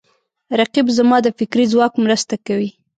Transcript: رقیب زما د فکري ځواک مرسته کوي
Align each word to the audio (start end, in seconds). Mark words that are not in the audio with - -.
رقیب 0.59 0.87
زما 0.97 1.17
د 1.23 1.27
فکري 1.37 1.65
ځواک 1.71 1.93
مرسته 2.05 2.35
کوي 2.47 2.69